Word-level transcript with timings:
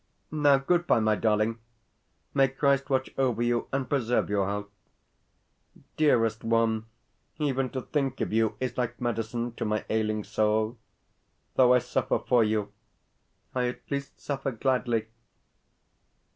Now, 0.31 0.57
goodbye, 0.57 0.99
my 0.99 1.15
darling. 1.15 1.59
May 2.33 2.47
Christ 2.47 2.89
watch 2.89 3.11
over 3.19 3.43
you 3.43 3.67
and 3.71 3.87
preserve 3.87 4.31
your 4.31 4.47
health. 4.47 4.69
Dearest 5.95 6.43
one, 6.43 6.87
even 7.37 7.69
to 7.69 7.83
think 7.83 8.19
of 8.19 8.33
you 8.33 8.55
is 8.59 8.79
like 8.79 8.99
medicine 8.99 9.51
to 9.57 9.63
my 9.63 9.85
ailing 9.91 10.23
soul. 10.23 10.79
Though 11.53 11.75
I 11.75 11.77
suffer 11.77 12.17
for 12.17 12.43
you, 12.43 12.73
I 13.53 13.67
at 13.67 13.81
least 13.91 14.19
suffer 14.19 14.51
gladly. 14.51 15.05